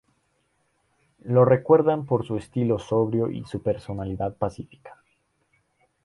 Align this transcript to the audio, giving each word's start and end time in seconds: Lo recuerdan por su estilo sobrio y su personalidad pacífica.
Lo 1.25 1.45
recuerdan 1.45 2.07
por 2.07 2.25
su 2.25 2.35
estilo 2.35 2.79
sobrio 2.79 3.29
y 3.29 3.45
su 3.45 3.61
personalidad 3.61 4.35
pacífica. 4.35 4.97